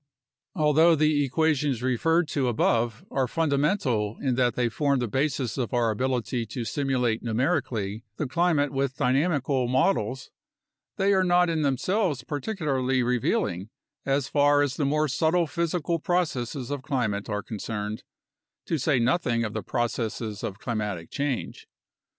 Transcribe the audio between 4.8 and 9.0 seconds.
the basis of our ability to simulate numerically the climate with